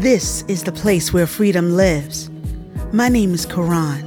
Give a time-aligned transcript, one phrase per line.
[0.00, 2.28] This is the place where freedom lives.
[2.92, 4.04] My name is Karan,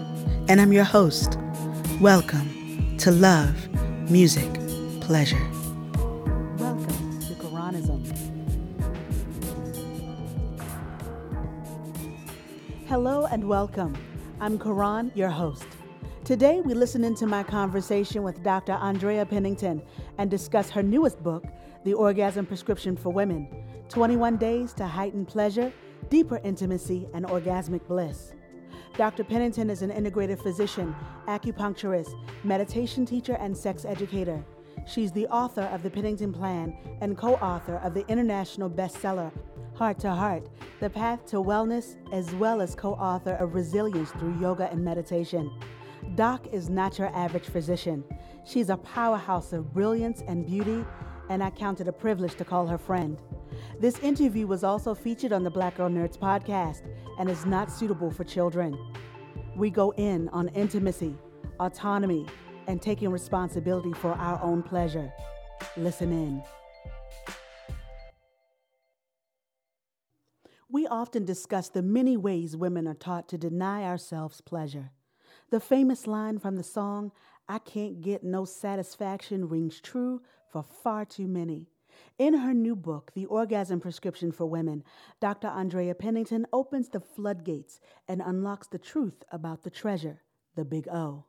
[0.47, 1.39] and I'm your host.
[1.99, 3.67] Welcome to Love,
[4.07, 4.47] Music,
[5.01, 5.43] Pleasure.
[6.57, 8.05] Welcome to Karanism.
[12.87, 13.97] Hello and welcome.
[14.39, 15.65] I'm Karan, your host.
[16.23, 18.73] Today, we listen into my conversation with Dr.
[18.73, 19.81] Andrea Pennington
[20.19, 21.45] and discuss her newest book,
[21.83, 23.49] The Orgasm Prescription for Women
[23.89, 25.73] 21 Days to Heighten Pleasure,
[26.09, 28.33] Deeper Intimacy, and Orgasmic Bliss.
[28.97, 29.23] Dr.
[29.23, 30.95] Pennington is an integrative physician,
[31.27, 32.13] acupuncturist,
[32.43, 34.43] meditation teacher, and sex educator.
[34.87, 39.31] She's the author of the Pennington Plan and co author of the international bestseller,
[39.75, 40.49] Heart to Heart
[40.79, 45.51] The Path to Wellness, as well as co author of Resilience Through Yoga and Meditation.
[46.15, 48.03] Doc is not your average physician.
[48.45, 50.83] She's a powerhouse of brilliance and beauty,
[51.29, 53.17] and I count it a privilege to call her friend.
[53.79, 56.81] This interview was also featured on the Black Girl Nerds podcast
[57.19, 58.77] and is not suitable for children.
[59.55, 61.15] We go in on intimacy,
[61.59, 62.25] autonomy,
[62.67, 65.11] and taking responsibility for our own pleasure.
[65.77, 66.43] Listen in.
[70.71, 74.91] We often discuss the many ways women are taught to deny ourselves pleasure.
[75.49, 77.11] The famous line from the song,
[77.47, 80.21] I Can't Get No Satisfaction, rings true
[80.51, 81.67] for far too many.
[82.17, 84.83] In her new book, The Orgasm Prescription for Women,
[85.19, 85.47] Dr.
[85.47, 90.21] Andrea Pennington opens the floodgates and unlocks the truth about the treasure,
[90.55, 91.25] the big O.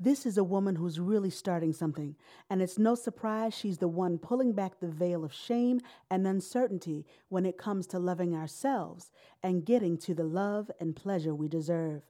[0.00, 2.16] This is a woman who's really starting something,
[2.50, 7.06] and it's no surprise she's the one pulling back the veil of shame and uncertainty
[7.28, 12.02] when it comes to loving ourselves and getting to the love and pleasure we deserve.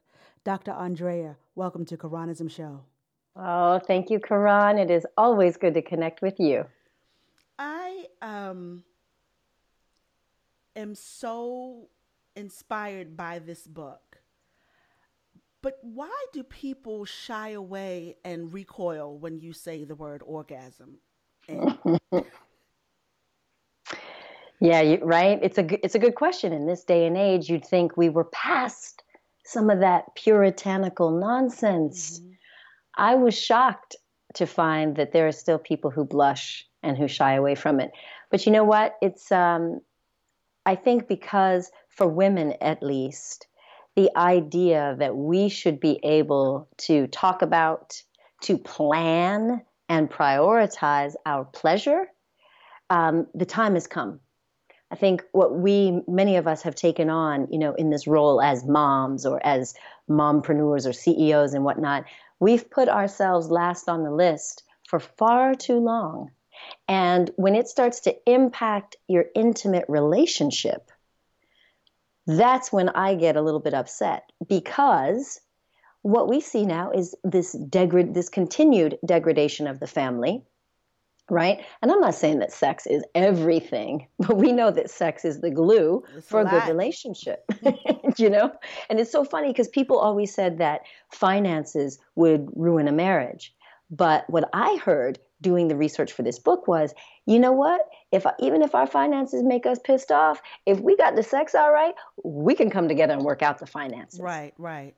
[0.44, 0.72] Dr.
[0.72, 2.84] Andrea, welcome to Karanism Show.
[3.36, 4.78] Oh, thank you, Karan.
[4.78, 6.66] It is always good to connect with you.
[7.58, 8.84] I um,
[10.76, 11.88] am so
[12.36, 14.18] inspired by this book.
[15.62, 20.98] But why do people shy away and recoil when you say the word orgasm?
[24.60, 25.38] yeah, you, right.
[25.42, 26.52] It's a it's a good question.
[26.52, 29.02] In this day and age, you'd think we were past
[29.44, 32.20] some of that puritanical nonsense.
[32.20, 32.33] Mm-hmm.
[32.96, 33.96] I was shocked
[34.34, 37.92] to find that there are still people who blush and who shy away from it.
[38.30, 38.96] But you know what?
[39.00, 39.80] It's, um,
[40.66, 43.46] I think, because for women at least,
[43.96, 48.02] the idea that we should be able to talk about,
[48.42, 52.06] to plan, and prioritize our pleasure,
[52.90, 54.20] um, the time has come.
[54.90, 58.40] I think what we, many of us have taken on, you know, in this role
[58.40, 59.74] as moms or as
[60.08, 62.04] mompreneurs or CEOs and whatnot,
[62.44, 66.30] we've put ourselves last on the list for far too long.
[66.86, 70.90] And when it starts to impact your intimate relationship,
[72.26, 75.40] that's when I get a little bit upset because
[76.02, 80.42] what we see now is this degrad this continued degradation of the family
[81.30, 81.64] right?
[81.82, 85.50] And I'm not saying that sex is everything, but we know that sex is the
[85.50, 87.44] glue it's for a, a good relationship,
[88.16, 88.52] you know?
[88.90, 93.54] And it's so funny because people always said that finances would ruin a marriage.
[93.90, 96.94] But what I heard doing the research for this book was,
[97.26, 97.82] you know what?
[98.12, 101.70] If even if our finances make us pissed off, if we got the sex all
[101.70, 104.20] right, we can come together and work out the finances.
[104.20, 104.94] Right, right.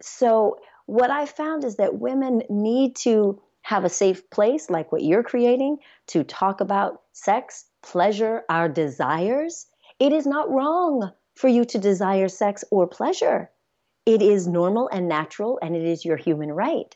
[0.00, 5.02] So what I found is that women need to have a safe place like what
[5.02, 5.78] you're creating
[6.08, 9.66] to talk about sex, pleasure, our desires,
[9.98, 13.50] it is not wrong for you to desire sex or pleasure.
[14.04, 16.94] It is normal and natural, and it is your human right.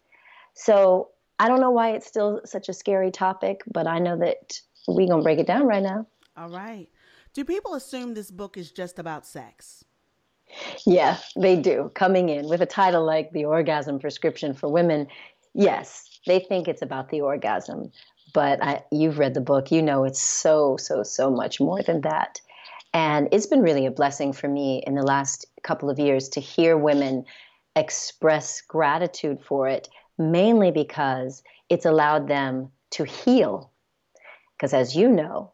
[0.54, 4.60] So I don't know why it's still such a scary topic, but I know that
[4.88, 6.06] we're going to break it down right now.
[6.36, 6.88] All right.
[7.32, 9.84] Do people assume this book is just about sex?
[10.86, 11.90] Yeah, they do.
[11.94, 15.08] Coming in with a title like The Orgasm Prescription for Women,
[15.54, 17.90] yes, they think it's about the orgasm,
[18.34, 22.02] but I, you've read the book, you know it's so, so, so much more than
[22.02, 22.40] that.
[22.92, 26.40] And it's been really a blessing for me in the last couple of years to
[26.40, 27.24] hear women
[27.74, 33.70] express gratitude for it, mainly because it's allowed them to heal.
[34.56, 35.52] Because as you know,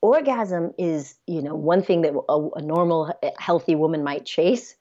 [0.00, 4.74] orgasm is, you know, one thing that a, a normal, eh, healthy woman might chase.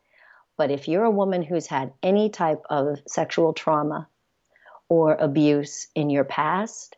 [0.58, 4.08] But if you're a woman who's had any type of sexual trauma,
[4.90, 6.96] or abuse in your past,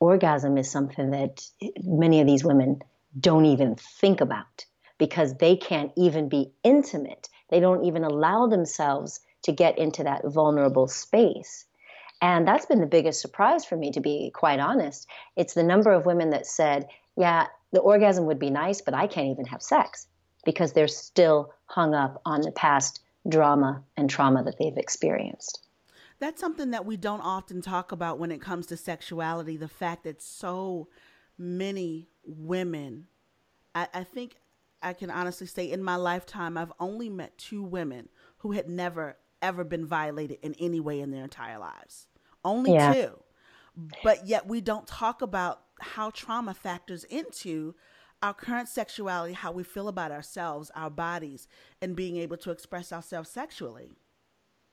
[0.00, 1.42] orgasm is something that
[1.82, 2.80] many of these women
[3.18, 4.64] don't even think about
[4.98, 7.28] because they can't even be intimate.
[7.50, 11.64] They don't even allow themselves to get into that vulnerable space.
[12.20, 15.06] And that's been the biggest surprise for me, to be quite honest.
[15.36, 19.06] It's the number of women that said, Yeah, the orgasm would be nice, but I
[19.06, 20.06] can't even have sex
[20.44, 25.60] because they're still hung up on the past drama and trauma that they've experienced.
[26.20, 30.04] That's something that we don't often talk about when it comes to sexuality the fact
[30.04, 30.88] that so
[31.36, 33.06] many women,
[33.74, 34.36] I, I think
[34.82, 39.16] I can honestly say in my lifetime, I've only met two women who had never,
[39.42, 42.08] ever been violated in any way in their entire lives.
[42.44, 42.92] Only yeah.
[42.92, 43.18] two.
[44.02, 47.74] But yet we don't talk about how trauma factors into
[48.22, 51.46] our current sexuality, how we feel about ourselves, our bodies,
[51.80, 53.92] and being able to express ourselves sexually.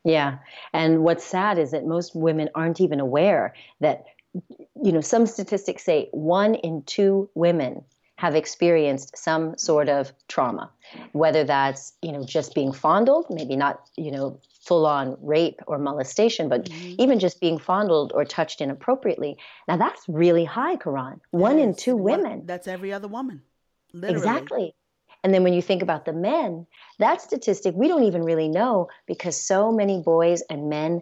[0.06, 0.38] Yeah.
[0.72, 4.06] And what's sad is that most women aren't even aware that,
[4.81, 7.84] you know, some statistics say one in two women
[8.18, 10.72] have experienced some sort of trauma,
[11.12, 15.78] whether that's, you know, just being fondled, maybe not, you know, full on rape or
[15.78, 16.96] molestation, but mm-hmm.
[17.02, 19.38] even just being fondled or touched inappropriately.
[19.68, 21.19] Now that's really high, Karan.
[21.31, 22.46] One in two women.
[22.46, 23.42] That's every other woman.
[23.94, 24.18] Literally.
[24.18, 24.75] Exactly.
[25.25, 26.68] And then when you think about the men,
[27.00, 31.01] that statistic we don't even really know because so many boys and men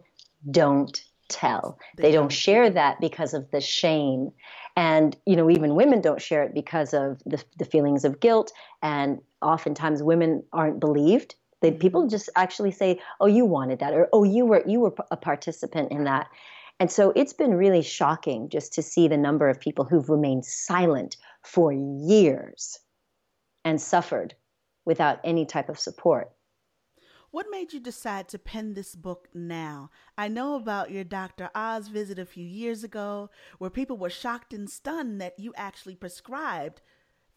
[0.49, 1.77] don't tell.
[1.97, 4.31] They, don't share that because of the shame
[4.77, 8.53] and, you know, even women don't share it because of the, the feelings of guilt.
[8.81, 11.35] And oftentimes women aren't believed.
[11.59, 11.79] They, mm-hmm.
[11.79, 15.17] people just actually say, "Oh, you wanted that," or "Oh, you were you were a
[15.17, 16.27] participant in that."
[16.79, 20.45] And so it's been really shocking just to see the number of people who've remained
[20.45, 22.79] silent for years
[23.63, 24.35] and suffered
[24.85, 26.31] without any type of support.
[27.31, 29.89] What made you decide to pen this book now?
[30.15, 31.49] I know about your Dr.
[31.55, 35.95] Oz visit a few years ago where people were shocked and stunned that you actually
[35.95, 36.81] prescribed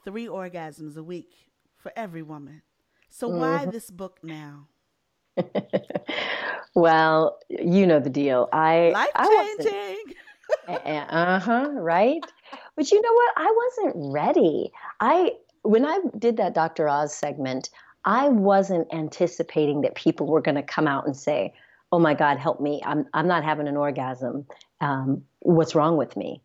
[0.05, 2.61] three orgasms a week for every woman.
[3.08, 3.40] So, mm-hmm.
[3.40, 4.69] why this book now?
[6.75, 8.50] well, you know the deal.
[8.52, 10.14] I life changing.
[11.08, 11.70] uh huh.
[11.73, 12.23] Right.
[12.76, 13.32] But you know what?
[13.37, 14.73] I wasn't ready.
[15.00, 15.32] I
[15.66, 16.88] when I did that Dr.
[16.88, 17.70] Oz segment,
[18.04, 21.52] I wasn't anticipating that people were going to come out and say,
[21.92, 22.80] "Oh my God, help me!
[22.84, 24.46] I'm I'm not having an orgasm.
[24.80, 26.42] Um, what's wrong with me?"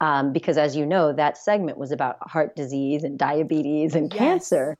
[0.00, 4.18] Um, because as you know, that segment was about heart disease and diabetes and yes.
[4.18, 4.76] cancer.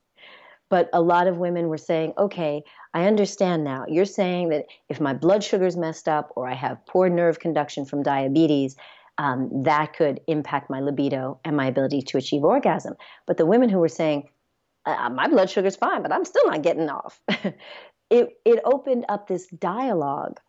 [0.70, 2.64] But a lot of women were saying, "Okay,
[2.94, 3.84] I understand now.
[3.88, 7.84] You're saying that if my blood sugar's messed up or I have poor nerve conduction
[7.84, 8.76] from diabetes."
[9.16, 12.94] Um, that could impact my libido and my ability to achieve orgasm.
[13.26, 14.28] But the women who were saying,
[14.86, 17.20] uh, my blood sugar's fine, but I'm still not getting off.
[17.28, 20.40] it it opened up this dialogue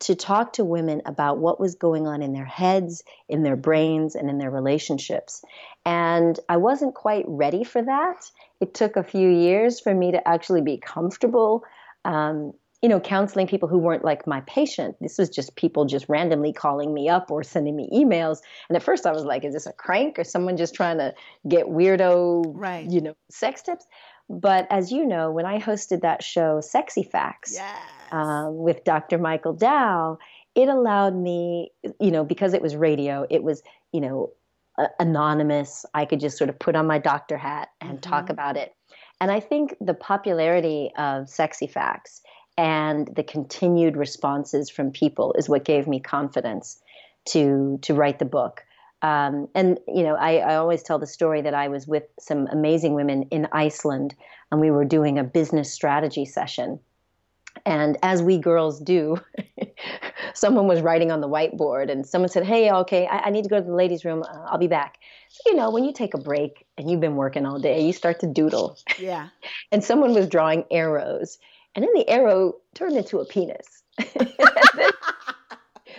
[0.00, 4.14] to talk to women about what was going on in their heads, in their brains,
[4.14, 5.44] and in their relationships.
[5.84, 8.30] And I wasn't quite ready for that.
[8.60, 11.64] It took a few years for me to actually be comfortable
[12.04, 12.52] um,
[12.82, 14.96] you know, counseling people who weren't like my patient.
[15.00, 18.38] This was just people just randomly calling me up or sending me emails.
[18.68, 21.14] And at first I was like, is this a crank or someone just trying to
[21.48, 22.90] get weirdo, right.
[22.90, 23.86] you know, sex tips?
[24.28, 27.78] But as you know, when I hosted that show, Sexy Facts, yes.
[28.10, 29.16] um, with Dr.
[29.16, 30.18] Michael Dow,
[30.56, 31.70] it allowed me,
[32.00, 33.62] you know, because it was radio, it was,
[33.92, 34.32] you know,
[34.98, 35.86] anonymous.
[35.94, 38.10] I could just sort of put on my doctor hat and mm-hmm.
[38.10, 38.74] talk about it.
[39.20, 42.22] And I think the popularity of Sexy Facts
[42.56, 46.80] and the continued responses from people is what gave me confidence
[47.26, 48.64] to to write the book.
[49.02, 52.46] Um, and you know, I, I always tell the story that I was with some
[52.46, 54.14] amazing women in Iceland,
[54.50, 56.78] and we were doing a business strategy session.
[57.66, 59.20] And as we girls do,
[60.34, 63.50] someone was writing on the whiteboard, and someone said, "Hey, okay, I, I need to
[63.50, 64.22] go to the ladies' room.
[64.22, 67.16] Uh, I'll be back." So, you know, when you take a break and you've been
[67.16, 68.78] working all day, you start to doodle.
[68.98, 69.28] Yeah.
[69.72, 71.38] and someone was drawing arrows,
[71.74, 73.82] and then the arrow turned into a penis.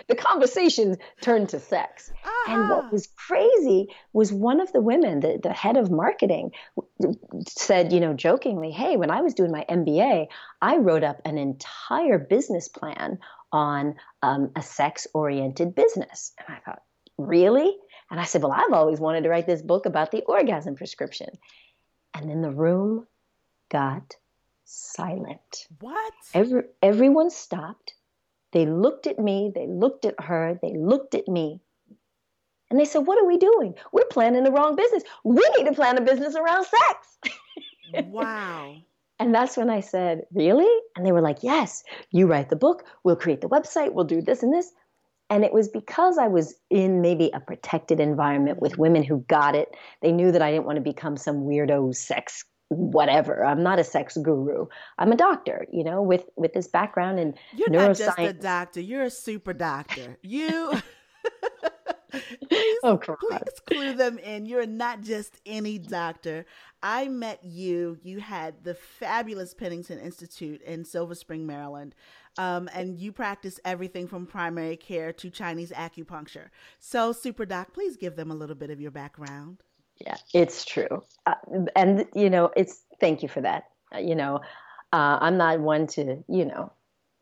[0.08, 2.10] the conversation turned to sex.
[2.24, 2.52] Uh-huh.
[2.52, 2.88] And what ah.
[2.90, 6.52] was crazy was one of the women, the, the head of marketing,
[7.48, 10.28] said, you know, jokingly, hey, when I was doing my MBA,
[10.60, 13.18] I wrote up an entire business plan
[13.52, 16.32] on um, a sex oriented business.
[16.38, 16.82] And I thought,
[17.18, 17.76] really?
[18.10, 21.30] And I said, well, I've always wanted to write this book about the orgasm prescription.
[22.12, 23.06] And then the room
[23.70, 24.16] got
[24.64, 25.66] silent.
[25.80, 26.12] What?
[26.32, 27.94] Every, everyone stopped.
[28.52, 31.60] They looked at me, they looked at her, they looked at me.
[32.70, 33.74] And they said, What are we doing?
[33.92, 35.02] We're planning the wrong business.
[35.24, 37.18] We need to plan a business around sex.
[38.06, 38.76] wow.
[39.18, 40.70] And that's when I said, Really?
[40.96, 44.22] And they were like, Yes, you write the book, we'll create the website, we'll do
[44.22, 44.72] this and this.
[45.30, 49.56] And it was because I was in maybe a protected environment with women who got
[49.56, 49.74] it.
[50.02, 52.44] They knew that I didn't want to become some weirdo sex
[52.74, 53.44] whatever.
[53.44, 54.66] I'm not a sex guru.
[54.98, 57.86] I'm a doctor, you know, with with this background in You're neuroscience.
[57.86, 58.80] not just a doctor.
[58.80, 60.18] You're a super doctor.
[60.22, 60.80] You
[62.48, 64.46] please, oh, please clue them in.
[64.46, 66.46] You're not just any doctor.
[66.82, 67.98] I met you.
[68.02, 71.94] You had the fabulous Pennington Institute in Silver Spring, Maryland.
[72.36, 76.48] Um, and you practice everything from primary care to Chinese acupuncture.
[76.80, 79.62] So, Super Doc, please give them a little bit of your background.
[80.04, 81.02] Yeah, it's true.
[81.26, 81.34] Uh,
[81.74, 83.64] and, you know, it's thank you for that.
[83.94, 84.40] Uh, you know,
[84.92, 86.72] uh, I'm not one to, you know,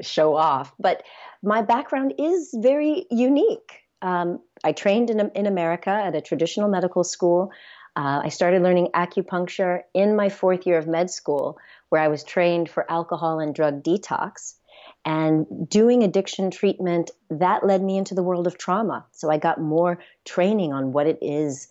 [0.01, 1.05] show off, but
[1.43, 3.81] my background is very unique.
[4.03, 7.53] Um, I trained in, in America at a traditional medical school.
[7.95, 11.59] Uh, I started learning acupuncture in my fourth year of med school,
[11.91, 14.55] where I was trained for alcohol and drug detox.
[15.05, 19.05] And doing addiction treatment, that led me into the world of trauma.
[19.13, 21.69] So I got more training on what it is,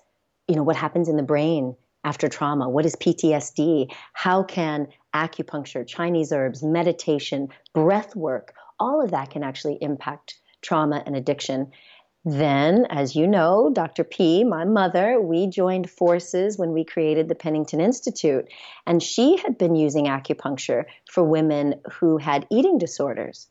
[0.51, 2.67] you know, what happens in the brain after trauma.
[2.67, 3.89] What is PTSD?
[4.11, 11.03] How can acupuncture, Chinese herbs, meditation, breath work, all of that can actually impact trauma
[11.05, 11.71] and addiction.
[12.25, 14.03] Then, as you know, Dr.
[14.03, 18.45] P, my mother, we joined forces when we created the Pennington Institute.
[18.85, 23.47] And she had been using acupuncture for women who had eating disorders.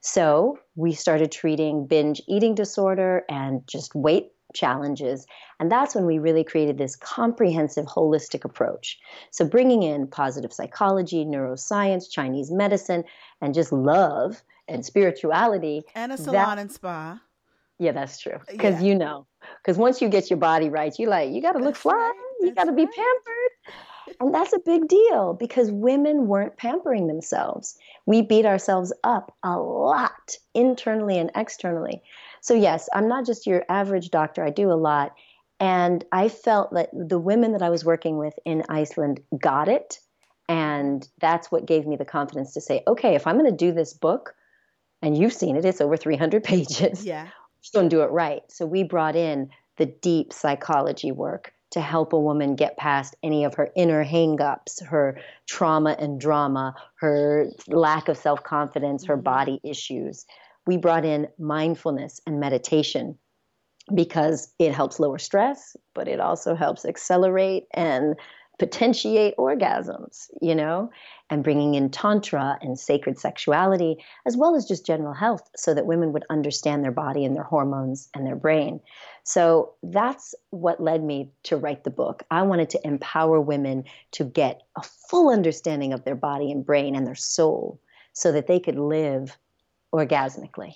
[0.00, 5.26] So we started treating binge eating disorder and just weight challenges.
[5.60, 8.98] And that's when we really created this comprehensive, holistic approach.
[9.30, 13.04] So bringing in positive psychology, neuroscience, Chinese medicine,
[13.40, 15.82] and just love and spirituality.
[15.94, 17.20] And a salon that, and spa.
[17.78, 18.34] Yeah, that's true.
[18.34, 18.88] Uh, because yeah.
[18.88, 19.26] you know,
[19.62, 21.92] because once you get your body right, you like you got to look fly.
[21.92, 22.14] Right.
[22.40, 23.74] You got to be pampered,
[24.20, 27.76] and that's a big deal because women weren't pampering themselves.
[28.06, 32.02] We beat ourselves up a lot internally and externally.
[32.40, 34.44] So yes, I'm not just your average doctor.
[34.44, 35.14] I do a lot,
[35.60, 39.98] and I felt that the women that I was working with in Iceland got it,
[40.48, 43.72] and that's what gave me the confidence to say, okay, if I'm going to do
[43.72, 44.34] this book.
[45.02, 47.04] And you've seen it, it's over 300 pages.
[47.04, 47.28] Yeah
[47.72, 48.42] don't do it right.
[48.48, 53.44] So we brought in the deep psychology work to help a woman get past any
[53.44, 59.24] of her inner hangups, her trauma and drama, her lack of self confidence, her mm-hmm.
[59.24, 60.24] body issues.
[60.66, 63.18] We brought in mindfulness and meditation
[63.92, 68.14] because it helps lower stress, but it also helps accelerate and
[68.58, 70.90] potentiate orgasms, you know,
[71.30, 73.96] and bringing in tantra and sacred sexuality,
[74.26, 77.42] as well as just general health, so that women would understand their body and their
[77.42, 78.80] hormones and their brain.
[79.24, 82.22] So that's what led me to write the book.
[82.30, 86.94] I wanted to empower women to get a full understanding of their body and brain
[86.94, 87.80] and their soul
[88.12, 89.36] so that they could live
[89.92, 90.74] orgasmically.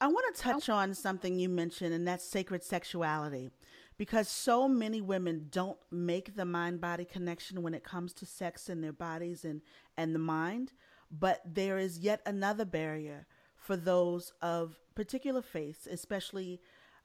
[0.00, 0.74] I want to touch oh.
[0.74, 3.50] on something you mentioned, and that's sacred sexuality
[3.96, 8.68] because so many women don't make the mind body connection when it comes to sex
[8.68, 9.62] and their bodies and,
[9.96, 10.72] and the mind.
[11.10, 16.60] But there is yet another barrier for those of particular faiths, especially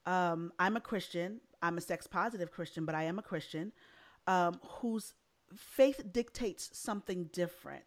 [0.06, 3.72] um, I'm a Christian, I'm a sex positive Christian, but I am a Christian
[4.28, 5.14] um, whose
[5.56, 7.84] faith dictates something different.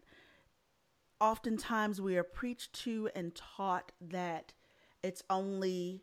[1.21, 4.53] Oftentimes we are preached to and taught that
[5.03, 6.03] it's only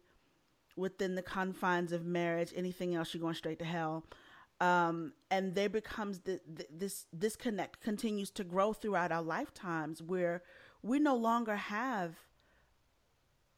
[0.79, 2.53] within the confines of marriage.
[2.55, 4.05] Anything else, you're going straight to hell.
[4.61, 10.43] Um, and there becomes the, the, this disconnect continues to grow throughout our lifetimes where
[10.81, 12.15] we no longer have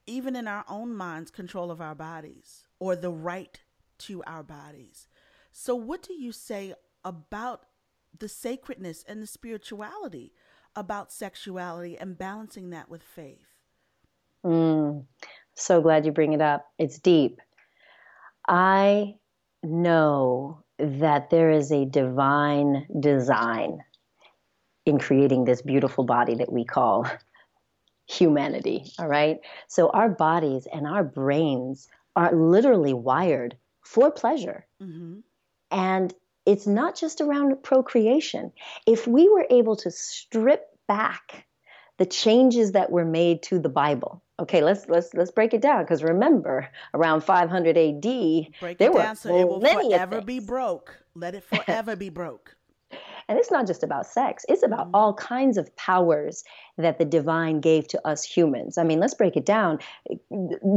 [0.06, 3.60] even in our own minds control of our bodies or the right
[3.98, 5.08] to our bodies
[5.52, 6.74] so what do you say
[7.04, 7.66] about
[8.16, 10.32] the sacredness and the spirituality
[10.74, 13.46] about sexuality and balancing that with faith
[14.44, 15.04] mm.
[15.54, 16.66] So glad you bring it up.
[16.78, 17.40] It's deep.
[18.48, 19.14] I
[19.62, 23.78] know that there is a divine design
[24.84, 27.06] in creating this beautiful body that we call
[28.08, 28.84] humanity.
[28.98, 29.38] All right.
[29.68, 34.66] So our bodies and our brains are literally wired for pleasure.
[34.82, 35.20] Mm-hmm.
[35.70, 38.52] And it's not just around procreation.
[38.86, 41.46] If we were able to strip back
[42.02, 45.84] the changes that were made to the Bible, okay let's let's let's break it down
[45.84, 50.40] because remember around 500 ad break there it were down so it will forever be
[50.40, 50.96] broke.
[51.14, 52.56] Let it forever be broke.
[53.28, 54.44] And it's not just about sex.
[54.48, 54.96] It's about mm-hmm.
[54.96, 56.42] all kinds of powers
[56.76, 58.78] that the divine gave to us humans.
[58.78, 59.78] I mean let's break it down.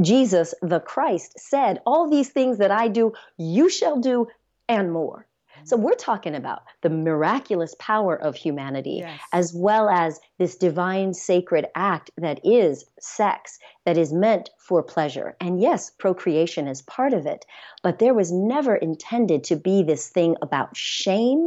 [0.02, 4.28] Jesus the christ said all these things that i do you shall do
[4.70, 5.26] and more
[5.64, 9.20] so we're talking about the miraculous power of humanity yes.
[9.34, 15.36] as well as this divine sacred act that is sex that is meant for pleasure.
[15.40, 17.46] And yes, procreation is part of it,
[17.84, 21.46] but there was never intended to be this thing about shame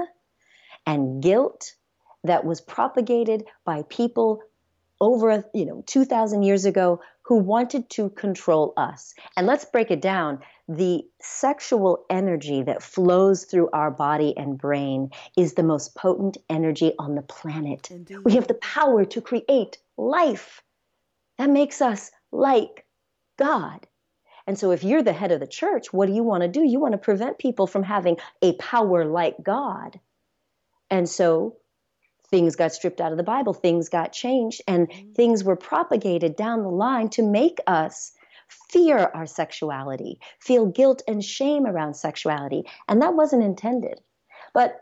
[0.87, 1.75] and guilt
[2.25, 4.43] that was propagated by people
[5.00, 9.14] over you know 2000 years ago who wanted to control us.
[9.37, 10.38] And let's break it down.
[10.66, 16.94] The sexual energy that flows through our body and brain is the most potent energy
[16.99, 17.90] on the planet.
[17.90, 18.25] Indeed.
[18.25, 20.62] We have the power to create life.
[21.37, 22.87] That makes us like
[23.37, 23.87] God.
[24.47, 26.64] And so, if you're the head of the church, what do you want to do?
[26.64, 30.00] You want to prevent people from having a power like God.
[30.88, 31.56] And so,
[32.30, 35.12] things got stripped out of the Bible, things got changed, and mm-hmm.
[35.12, 38.12] things were propagated down the line to make us
[38.49, 42.64] fear our sexuality, feel guilt and shame around sexuality.
[42.88, 44.00] And that wasn't intended.
[44.54, 44.80] But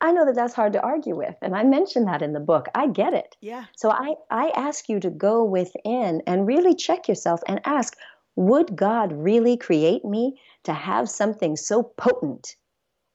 [0.00, 1.36] I know that that's hard to argue with.
[1.42, 2.68] And I mentioned that in the book.
[2.74, 3.36] I get it.
[3.40, 3.66] Yeah.
[3.76, 7.96] So I, I ask you to go within and really check yourself and ask
[8.36, 12.56] would God really create me to have something so potent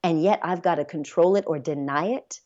[0.03, 2.41] and yet I've got to control it or deny it?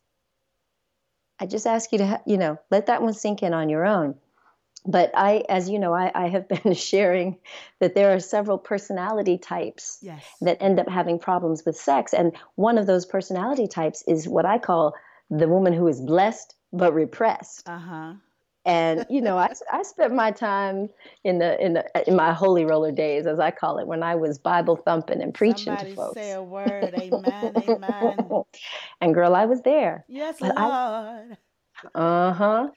[1.40, 4.16] I just ask you to, you know, let that one sink in on your own.
[4.86, 7.38] But I, as you know, I, I have been sharing
[7.80, 10.24] that there are several personality types yes.
[10.42, 12.14] that end up having problems with sex.
[12.14, 14.96] And one of those personality types is what I call
[15.30, 17.68] the woman who is blessed but repressed.
[17.68, 18.14] Uh huh.
[18.66, 20.90] And you know, I, I spent my time
[21.24, 24.16] in the in the in my holy roller days, as I call it, when I
[24.16, 26.16] was Bible thumping and preaching Somebody to folks.
[26.16, 28.30] Say a word, Amen, Amen.
[29.02, 30.06] and girl, I was there.
[30.08, 31.38] Yes, but Lord.
[31.96, 32.68] Uh huh.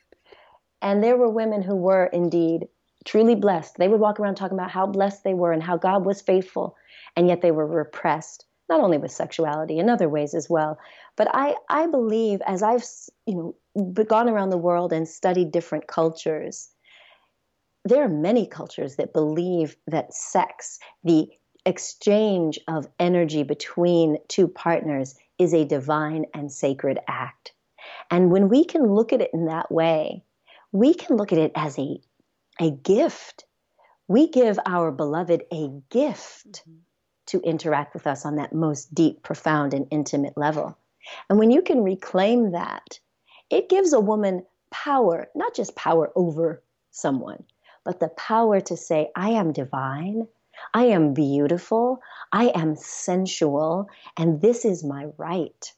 [0.81, 2.69] And there were women who were indeed
[3.05, 3.77] truly blessed.
[3.79, 6.77] They would walk around talking about how blessed they were and how God was faithful,
[7.17, 10.79] and yet they were repressed, not only with sexuality, in other ways as well.
[11.17, 12.85] But I, I believe as I've
[13.27, 16.71] you know gone around the world and studied different cultures,
[17.85, 21.29] there are many cultures that believe that sex, the
[21.67, 27.53] exchange of energy between two partners, is a divine and sacred act.
[28.11, 30.25] And when we can look at it in that way,
[30.73, 32.01] we can look at it as a,
[32.59, 33.45] a gift.
[34.09, 36.79] We give our beloved a gift mm-hmm.
[37.27, 40.77] To interact with us on that most deep, profound, and intimate level.
[41.31, 42.99] And when you can reclaim that
[43.51, 47.45] it gives a woman power, not just power over someone,
[47.85, 50.27] but the power to say, I am divine,
[50.73, 52.01] I am beautiful,
[52.33, 55.73] I am sensual, and this is my right.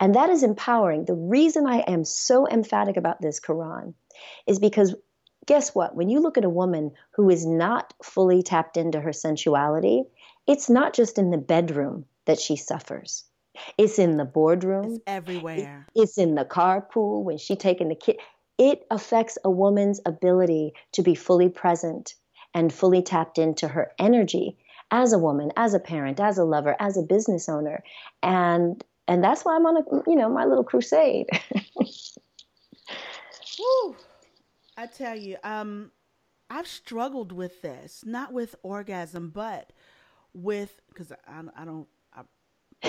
[0.00, 1.04] And that is empowering.
[1.04, 3.94] The reason I am so emphatic about this Karan
[4.46, 4.94] is because
[5.46, 5.94] guess what?
[5.94, 10.04] When you look at a woman who is not fully tapped into her sensuality,
[10.46, 13.24] it's not just in the bedroom that she suffers.
[13.78, 14.94] It's in the boardroom.
[14.94, 15.86] It's everywhere.
[15.94, 18.18] It's in the carpool when she taking the kid.
[18.58, 22.14] It affects a woman's ability to be fully present
[22.52, 24.56] and fully tapped into her energy
[24.90, 27.82] as a woman, as a parent, as a lover, as a business owner.
[28.22, 31.26] And and that's why I'm on a you know, my little crusade.
[33.58, 33.96] Woo.
[34.76, 35.90] I tell you, um
[36.50, 39.72] I've struggled with this, not with orgasm, but
[40.34, 41.86] with because I, I don't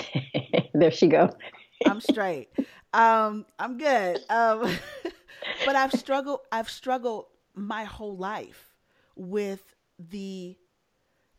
[0.74, 1.30] there she go.
[1.86, 2.48] I'm straight.
[2.92, 4.18] Um, I'm good.
[4.30, 4.62] Um,
[5.66, 6.40] but I've struggled.
[6.52, 8.74] I've struggled my whole life
[9.14, 10.56] with the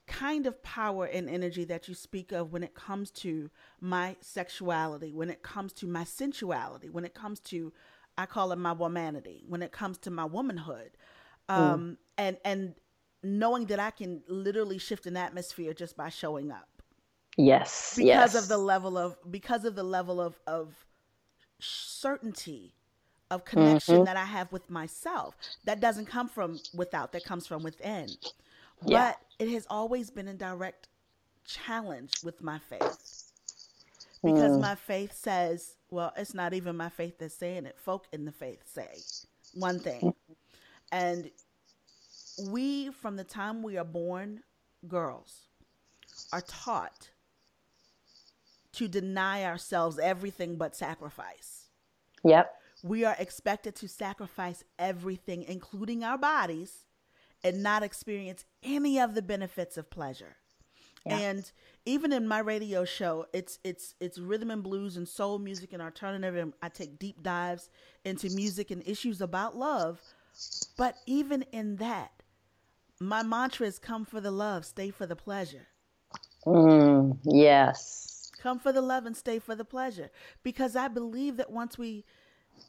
[0.08, 3.50] kind of power and energy that you speak of when it comes to
[3.82, 7.74] my sexuality, when it comes to my sensuality, when it comes to
[8.18, 10.92] I call it my womanity, when it comes to my womanhood.
[11.50, 11.56] Mm.
[11.56, 11.98] Um, mm.
[12.18, 12.76] and and
[13.28, 16.68] knowing that I can literally shift an atmosphere just by showing up.
[17.38, 17.94] Yes.
[17.96, 18.36] Because yes.
[18.36, 20.74] of the level of because of the level of of
[21.60, 22.74] certainty
[23.30, 24.04] of connection mm-hmm.
[24.06, 25.36] that I have with myself.
[25.66, 28.10] That doesn't come from without, that comes from within.
[28.86, 29.14] Yeah.
[29.40, 30.88] But it has always been in direct
[31.46, 33.24] challenge with my faith.
[34.24, 34.62] Because mm.
[34.62, 37.78] my faith says, well, it's not even my faith that's saying it.
[37.80, 38.98] Folk in the faith say
[39.54, 40.14] one thing.
[40.92, 41.30] And
[42.38, 44.42] we, from the time we are born,
[44.88, 45.48] girls,
[46.32, 47.10] are taught
[48.74, 51.66] to deny ourselves everything but sacrifice.
[52.24, 52.54] Yep.
[52.84, 56.86] We are expected to sacrifice everything, including our bodies,
[57.44, 60.38] and not experience any of the benefits of pleasure.
[61.06, 61.18] Yeah.
[61.18, 61.52] And
[61.86, 65.82] even in my radio show, it's it's it's rhythm and blues and soul music and
[65.82, 67.70] alternative and I take deep dives
[68.04, 70.02] into music and issues about love.
[70.78, 72.17] But even in that,
[73.00, 75.68] my mantra is come for the love, stay for the pleasure.
[76.46, 78.32] Mm, yes.
[78.42, 80.10] Come for the love and stay for the pleasure.
[80.44, 82.06] Because I believe that once we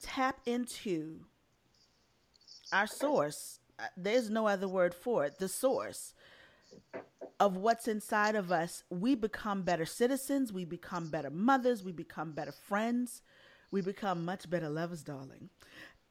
[0.03, 1.21] tap into
[2.73, 6.15] our source, uh, there's no other word for it, the source
[7.41, 12.33] of what's inside of us, we become better citizens, we become better mothers, we become
[12.33, 13.23] better friends,
[13.71, 15.49] we become much better lovers, darling.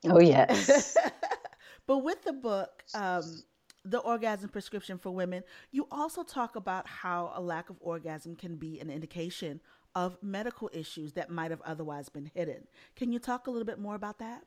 [0.05, 0.95] Oh, yes.
[1.87, 3.43] but with the book, um,
[3.89, 8.55] the orgasm prescription for women, you also talk about how a lack of orgasm can
[8.55, 9.61] be an indication
[9.95, 12.67] of medical issues that might have otherwise been hidden.
[12.95, 14.43] Can you talk a little bit more about that?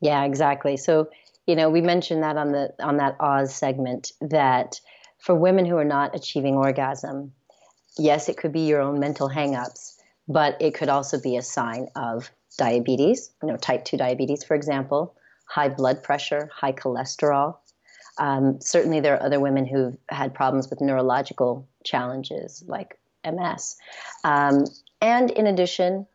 [0.00, 0.76] Yeah, exactly.
[0.76, 1.08] So,
[1.46, 4.80] you know, we mentioned that on the on that Oz segment that
[5.18, 7.32] for women who are not achieving orgasm,
[7.98, 9.96] yes, it could be your own mental hangups,
[10.28, 14.54] but it could also be a sign of diabetes, you know, type 2 diabetes, for
[14.54, 15.14] example,
[15.46, 17.56] high blood pressure, high cholesterol.
[18.18, 23.76] Um, certainly, there are other women who've had problems with neurological challenges like MS.
[24.24, 24.64] Um,
[25.00, 26.06] and in addition,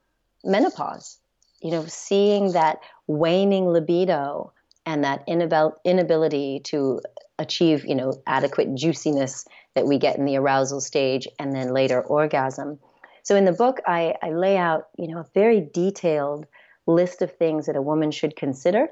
[0.44, 1.18] menopause.
[1.62, 4.54] You know, seeing that waning libido
[4.86, 7.02] and that inability to
[7.40, 12.02] achieve, you know, adequate juiciness that we get in the arousal stage and then later
[12.02, 12.80] orgasm.
[13.24, 16.46] So in the book, I, I lay out, you know, a very detailed
[16.86, 18.88] list of things that a woman should consider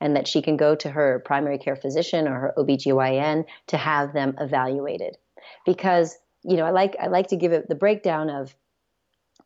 [0.00, 4.12] and that she can go to her primary care physician or her OBGYN to have
[4.12, 5.16] them evaluated.
[5.64, 8.54] Because, you know, I like I like to give it the breakdown of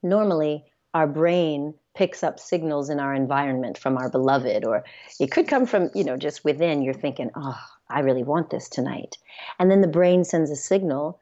[0.03, 4.85] normally our brain picks up signals in our environment from our beloved or
[5.19, 8.69] it could come from, you know, just within you're thinking, "Oh, I really want this
[8.69, 9.19] tonight."
[9.59, 11.21] And then the brain sends a signal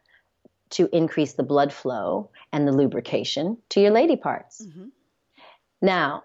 [0.71, 4.65] to increase the blood flow and the lubrication to your lady parts.
[4.65, 4.89] Mm-hmm.
[5.81, 6.25] Now,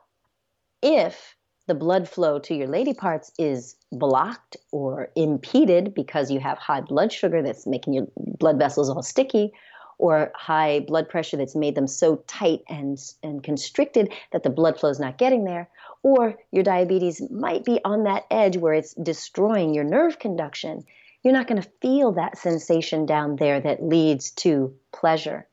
[0.81, 1.35] if
[1.67, 6.81] the blood flow to your lady parts is blocked or impeded because you have high
[6.81, 9.53] blood sugar that's making your blood vessels all sticky
[9.97, 14.79] or high blood pressure that's made them so tight and, and constricted that the blood
[14.79, 15.69] flow is not getting there,
[16.01, 20.83] or your diabetes might be on that edge where it's destroying your nerve conduction,
[21.23, 25.47] you're not going to feel that sensation down there that leads to pleasure.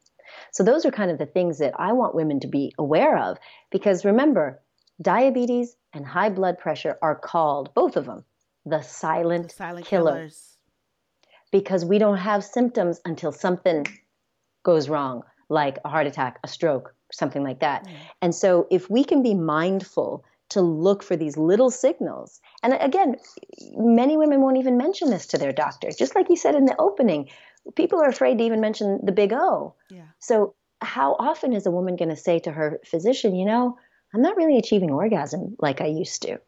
[0.53, 3.39] So, those are kind of the things that I want women to be aware of
[3.71, 4.61] because remember,
[5.01, 8.25] diabetes and high blood pressure are called, both of them,
[8.67, 10.13] the silent, the silent killer.
[10.13, 10.57] killers.
[11.53, 13.87] Because we don't have symptoms until something
[14.63, 17.87] goes wrong, like a heart attack, a stroke, something like that.
[17.87, 17.93] Mm.
[18.23, 23.17] And so, if we can be mindful to look for these little signals, and again,
[23.77, 26.77] many women won't even mention this to their doctor, just like you said in the
[26.79, 27.29] opening.
[27.75, 29.75] People are afraid to even mention the big O.
[29.91, 30.07] Yeah.
[30.21, 33.77] So, how often is a woman going to say to her physician, you know,
[34.15, 36.41] I'm not really achieving orgasm like I used to?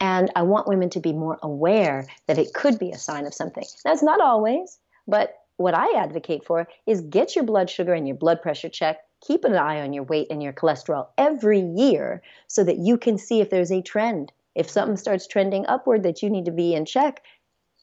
[0.00, 3.34] And I want women to be more aware that it could be a sign of
[3.34, 3.64] something.
[3.84, 8.16] That's not always, but what I advocate for is get your blood sugar and your
[8.16, 9.06] blood pressure checked.
[9.20, 13.16] Keep an eye on your weight and your cholesterol every year so that you can
[13.16, 14.32] see if there's a trend.
[14.54, 17.22] If something starts trending upward that you need to be in check,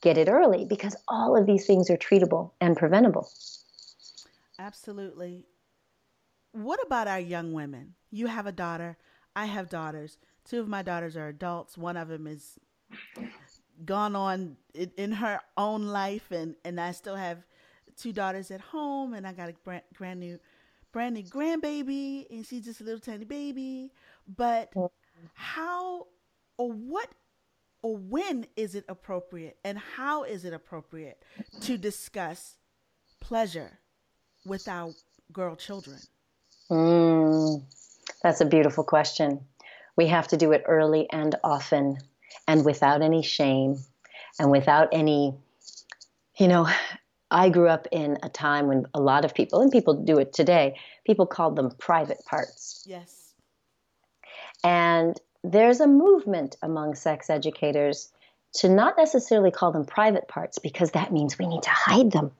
[0.01, 3.29] get it early because all of these things are treatable and preventable.
[4.59, 5.45] Absolutely.
[6.51, 7.95] What about our young women?
[8.11, 8.97] You have a daughter,
[9.35, 10.17] I have daughters.
[10.45, 11.77] Two of my daughters are adults.
[11.77, 12.57] One of them is
[13.85, 17.43] gone on in, in her own life and and I still have
[17.95, 20.39] two daughters at home, and I got a brand, brand new,
[20.93, 23.91] brand new grandbaby, and she's just a little tiny baby.
[24.27, 24.73] But
[25.33, 26.07] how
[26.57, 27.09] or what
[27.81, 31.23] or when is it appropriate, and how is it appropriate
[31.61, 32.57] to discuss
[33.21, 33.79] pleasure
[34.45, 34.93] with our
[35.33, 35.99] girl children?
[36.69, 37.63] Mm,
[38.21, 39.41] that's a beautiful question.
[39.95, 41.97] We have to do it early and often,
[42.47, 43.77] and without any shame,
[44.39, 45.35] and without any,
[46.37, 46.69] you know,
[47.31, 50.33] I grew up in a time when a lot of people, and people do it
[50.33, 52.83] today, people called them private parts.
[52.87, 53.33] Yes.
[54.63, 58.11] And there's a movement among sex educators
[58.55, 62.31] to not necessarily call them private parts because that means we need to hide them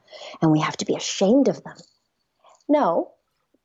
[0.42, 1.78] and we have to be ashamed of them.
[2.68, 3.12] No,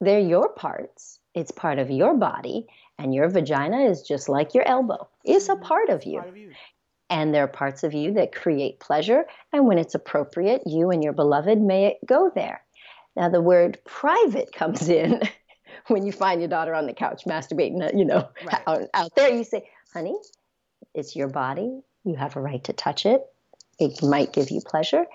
[0.05, 1.19] they're your parts.
[1.35, 2.67] It's part of your body,
[2.99, 5.09] and your vagina is just like your elbow.
[5.25, 5.63] It's a mm-hmm.
[5.63, 6.19] part of you.
[6.19, 6.53] Part of you.
[7.11, 9.25] And there are parts of you that create pleasure.
[9.53, 12.63] And when it's appropriate, you and your beloved may go there.
[13.17, 15.21] Now, the word private comes in
[15.89, 18.63] when you find your daughter on the couch masturbating, uh, you know, right.
[18.67, 19.33] out, out there.
[19.33, 20.17] You say, honey,
[20.95, 21.81] it's your body.
[22.05, 23.23] You have a right to touch it.
[23.79, 25.07] It might give you pleasure.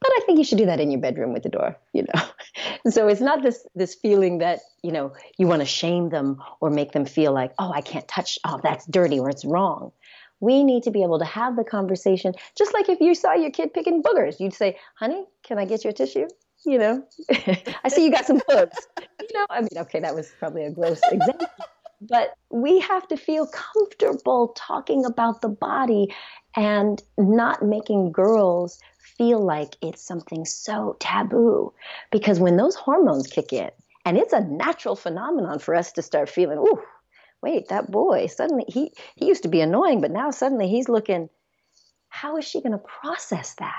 [0.00, 2.22] But I think you should do that in your bedroom with the door, you know.
[2.90, 6.70] so it's not this this feeling that, you know, you want to shame them or
[6.70, 9.92] make them feel like, oh, I can't touch, oh, that's dirty or it's wrong.
[10.40, 13.50] We need to be able to have the conversation, just like if you saw your
[13.50, 16.28] kid picking boogers, you'd say, honey, can I get your tissue?
[16.64, 17.06] You know,
[17.84, 18.76] I see you got some bugs.
[18.98, 21.46] you know, I mean, okay, that was probably a gross example.
[22.00, 26.14] But we have to feel comfortable talking about the body
[26.56, 28.78] and not making girls
[29.20, 31.74] feel like it's something so taboo.
[32.10, 33.70] Because when those hormones kick in,
[34.06, 36.82] and it's a natural phenomenon for us to start feeling, ooh,
[37.42, 41.28] wait, that boy suddenly he he used to be annoying, but now suddenly he's looking
[42.08, 43.74] how is she going to process that?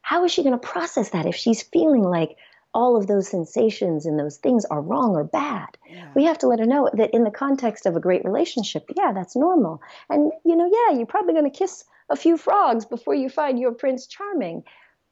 [0.00, 2.36] How is she going to process that if she's feeling like
[2.74, 5.68] all of those sensations and those things are wrong or bad?
[5.88, 6.08] Yeah.
[6.16, 9.12] We have to let her know that in the context of a great relationship, yeah,
[9.12, 9.80] that's normal.
[10.10, 13.58] And, you know, yeah, you're probably going to kiss a few frogs before you find
[13.58, 14.64] your Prince Charming.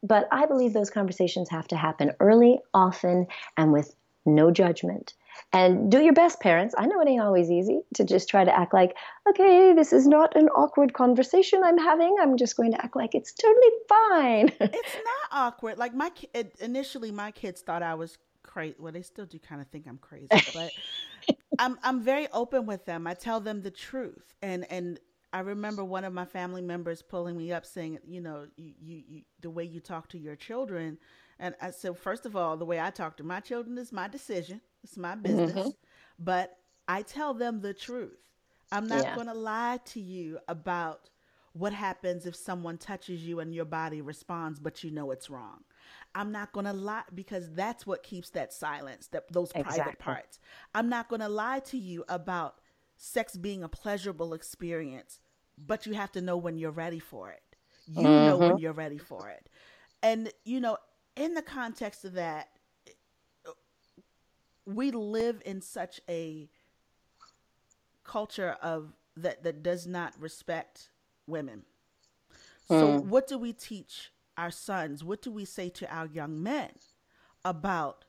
[0.02, 3.26] But I believe those conversations have to happen early, often,
[3.56, 5.14] and with no judgment.
[5.52, 6.74] And do your best, parents.
[6.76, 8.96] I know it ain't always easy to just try to act like,
[9.28, 12.16] okay, this is not an awkward conversation I'm having.
[12.20, 14.52] I'm just going to act like it's totally fine.
[14.60, 15.78] it's not awkward.
[15.78, 16.10] Like my
[16.60, 18.76] initially, my kids thought I was crazy.
[18.78, 20.70] Well, they still do kind of think I'm crazy, but
[21.58, 23.06] I'm I'm very open with them.
[23.06, 25.00] I tell them the truth, and and
[25.32, 29.02] I remember one of my family members pulling me up saying, you know, you, you,
[29.08, 30.98] you the way you talk to your children.
[31.38, 34.08] And I said, first of all, the way I talk to my children is my
[34.08, 34.60] decision.
[34.82, 35.52] It's my business.
[35.52, 35.68] Mm-hmm.
[36.18, 36.56] But
[36.88, 38.18] I tell them the truth.
[38.72, 39.14] I'm not yeah.
[39.14, 41.08] going to lie to you about
[41.52, 45.64] what happens if someone touches you and your body responds, but you know it's wrong.
[46.14, 49.76] I'm not going to lie because that's what keeps that silence, that those exactly.
[49.82, 50.38] private parts.
[50.74, 52.59] I'm not going to lie to you about
[53.02, 55.20] sex being a pleasurable experience,
[55.56, 57.56] but you have to know when you're ready for it.
[57.86, 58.26] You mm-hmm.
[58.26, 59.48] know when you're ready for it.
[60.02, 60.76] And, you know,
[61.16, 62.50] in the context of that,
[64.66, 66.50] we live in such a
[68.04, 70.90] culture of that that does not respect
[71.26, 71.62] women.
[72.68, 73.04] So mm.
[73.06, 75.02] what do we teach our sons?
[75.02, 76.70] What do we say to our young men
[77.44, 78.04] about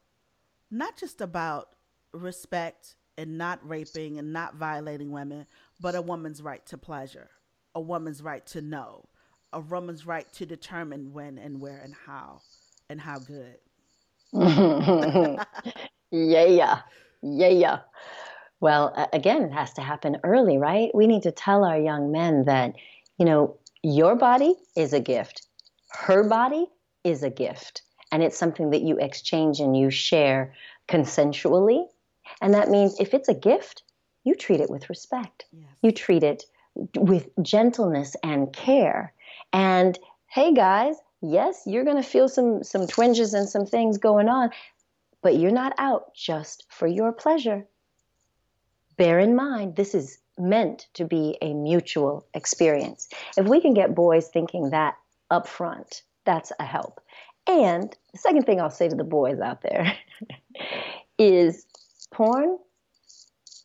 [0.69, 1.69] not just about
[2.13, 5.45] respect and not raping and not violating women,
[5.79, 7.29] but a woman's right to pleasure,
[7.75, 9.07] a woman's right to know,
[9.53, 12.41] a woman's right to determine when and where and how
[12.89, 13.57] and how good.
[14.33, 15.45] yeah,
[16.11, 16.79] yeah.
[17.21, 17.79] yeah, yeah.
[18.59, 20.89] Well, again, it has to happen early, right?
[20.95, 22.73] We need to tell our young men that,
[23.19, 25.45] you know, your body is a gift,
[25.91, 26.65] her body
[27.03, 30.55] is a gift, and it's something that you exchange and you share
[30.87, 31.85] consensually
[32.41, 33.83] and that means if it's a gift,
[34.23, 35.45] you treat it with respect.
[35.51, 35.69] Yes.
[35.81, 36.43] You treat it
[36.95, 39.13] with gentleness and care.
[39.51, 44.29] And hey guys, yes, you're going to feel some some twinges and some things going
[44.29, 44.51] on,
[45.21, 47.65] but you're not out just for your pleasure.
[48.97, 53.09] Bear in mind this is meant to be a mutual experience.
[53.37, 54.95] If we can get boys thinking that
[55.29, 57.01] up front, that's a help.
[57.47, 59.93] And the second thing I'll say to the boys out there
[61.17, 61.65] is
[62.11, 62.57] porn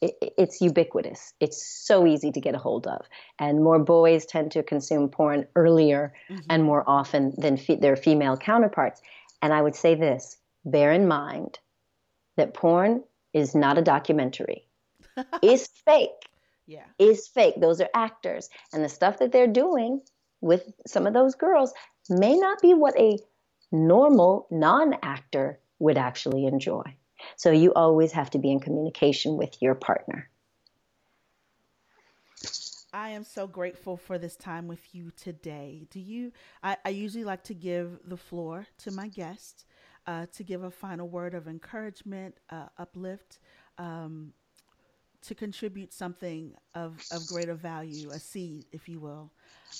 [0.00, 1.32] it's ubiquitous.
[1.40, 3.06] It's so easy to get a hold of.
[3.38, 6.42] And more boys tend to consume porn earlier mm-hmm.
[6.50, 9.00] and more often than fe- their female counterparts.
[9.42, 11.58] And I would say this bear in mind
[12.36, 14.66] that porn is not a documentary,
[15.42, 16.10] it's fake.
[16.66, 16.84] Yeah.
[16.98, 17.54] Is fake.
[17.58, 18.50] Those are actors.
[18.72, 20.00] And the stuff that they're doing
[20.40, 21.72] with some of those girls
[22.10, 23.18] may not be what a
[23.70, 26.82] normal non actor would actually enjoy.
[27.36, 30.28] So you always have to be in communication with your partner.
[32.92, 35.86] I am so grateful for this time with you today.
[35.90, 36.32] Do you?
[36.62, 39.66] I, I usually like to give the floor to my guests
[40.06, 43.38] uh, to give a final word of encouragement, uh, uplift,
[43.78, 44.32] um,
[45.22, 49.32] to contribute something of, of greater value, a seed, if you will.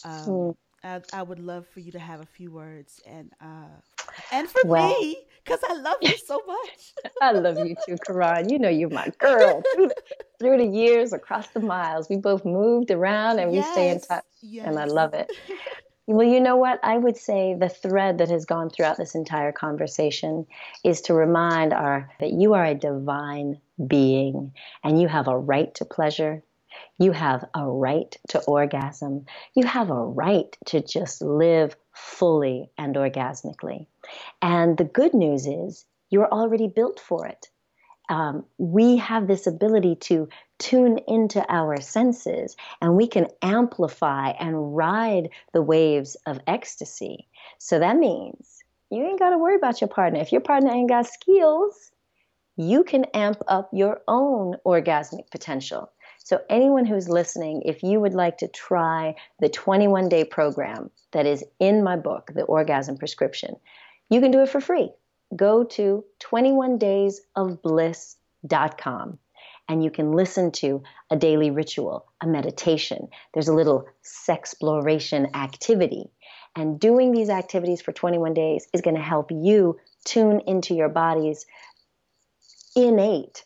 [0.04, 0.56] Um, mm.
[0.82, 3.80] I, I, would love for you to have a few words and uh,
[4.30, 7.12] and for well, me because I love you so much.
[7.22, 8.48] I love you too, Karan.
[8.48, 9.62] You know you're my girl.
[9.74, 9.94] through, the,
[10.38, 14.00] through the years, across the miles, we both moved around and yes, we stay in
[14.00, 14.66] touch, yes.
[14.66, 15.30] and I love it.
[16.08, 16.78] Well, you know what?
[16.84, 20.46] I would say the thread that has gone throughout this entire conversation
[20.84, 24.52] is to remind our that you are a divine being
[24.84, 26.44] and you have a right to pleasure.
[26.98, 29.26] You have a right to orgasm.
[29.54, 33.86] You have a right to just live fully and orgasmically.
[34.42, 37.48] And the good news is you're already built for it.
[38.08, 44.76] Um, we have this ability to tune into our senses and we can amplify and
[44.76, 47.26] ride the waves of ecstasy.
[47.58, 50.20] So that means you ain't got to worry about your partner.
[50.20, 51.90] If your partner ain't got skills,
[52.56, 55.90] you can amp up your own orgasmic potential.
[56.26, 61.24] So, anyone who's listening, if you would like to try the 21 day program that
[61.24, 63.54] is in my book, The Orgasm Prescription,
[64.10, 64.90] you can do it for free.
[65.36, 69.18] Go to 21daysofbliss.com
[69.68, 73.06] and you can listen to a daily ritual, a meditation.
[73.32, 76.10] There's a little sexploration activity.
[76.56, 80.88] And doing these activities for 21 days is going to help you tune into your
[80.88, 81.46] body's
[82.74, 83.44] innate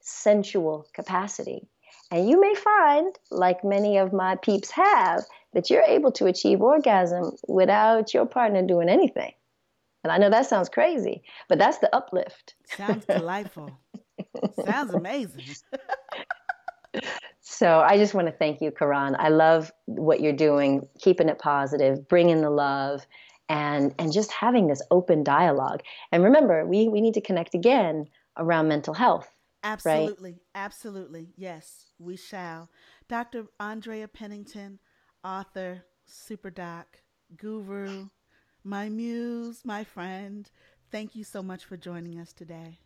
[0.00, 1.68] sensual capacity
[2.10, 6.60] and you may find, like many of my peeps have, that you're able to achieve
[6.60, 9.32] orgasm without your partner doing anything.
[10.04, 12.54] And I know that sounds crazy, but that's the uplift.
[12.66, 13.70] Sounds delightful.
[14.64, 15.44] sounds amazing.
[17.40, 19.16] so I just want to thank you, Karan.
[19.18, 23.06] I love what you're doing, keeping it positive, bringing the love,
[23.48, 25.82] and and just having this open dialogue.
[26.12, 29.28] And remember, we we need to connect again around mental health.
[29.62, 30.40] Absolutely, right?
[30.54, 31.28] absolutely.
[31.36, 32.70] Yes, we shall.
[33.08, 33.46] Dr.
[33.58, 34.78] Andrea Pennington,
[35.24, 36.98] author, super doc,
[37.36, 38.08] guru,
[38.64, 40.50] my muse, my friend.
[40.90, 42.78] Thank you so much for joining us today.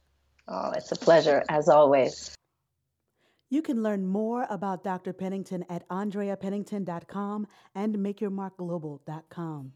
[0.48, 2.34] Oh, it's a pleasure, as always.
[3.48, 5.12] You can learn more about Dr.
[5.12, 9.72] Pennington at andreapennington.com and makeyourmarkglobal.com.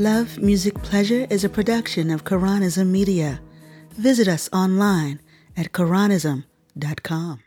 [0.00, 3.38] Love, Music, Pleasure is a production of Karanism Media.
[3.98, 5.20] Visit us online
[5.58, 7.42] at Karanism.com.